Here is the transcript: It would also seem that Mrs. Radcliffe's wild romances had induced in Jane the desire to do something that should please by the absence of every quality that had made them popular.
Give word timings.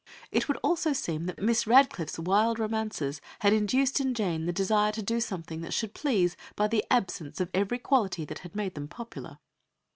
It 0.31 0.47
would 0.47 0.57
also 0.63 0.93
seem 0.93 1.27
that 1.27 1.35
Mrs. 1.37 1.67
Radcliffe's 1.67 2.17
wild 2.17 2.57
romances 2.57 3.21
had 3.41 3.53
induced 3.53 3.99
in 3.99 4.15
Jane 4.15 4.47
the 4.47 4.51
desire 4.51 4.91
to 4.93 5.03
do 5.03 5.21
something 5.21 5.61
that 5.61 5.75
should 5.75 5.93
please 5.93 6.35
by 6.55 6.67
the 6.69 6.83
absence 6.89 7.39
of 7.39 7.51
every 7.53 7.77
quality 7.77 8.25
that 8.25 8.39
had 8.39 8.55
made 8.55 8.73
them 8.73 8.87
popular. 8.87 9.37